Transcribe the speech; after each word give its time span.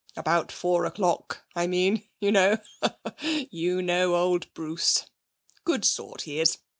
About 0.17 0.51
four 0.51 0.85
o'clock, 0.85 1.45
I 1.55 1.67
mean, 1.67 2.01
you 2.19 2.31
know! 2.31 2.57
You 3.51 3.83
know 3.83 4.15
old 4.15 4.51
Bruce! 4.55 5.05
Good 5.63 5.85
sort 5.85 6.23
he 6.23 6.39
is. 6.39 6.57